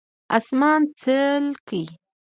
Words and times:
🦇 0.03 0.03
اسمان 0.37 0.81
څلکي 1.01 1.83